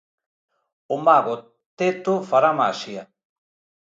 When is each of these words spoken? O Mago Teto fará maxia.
O 0.93 0.95
Mago 1.07 1.35
Teto 1.79 2.15
fará 2.29 2.51
maxia. 2.61 3.03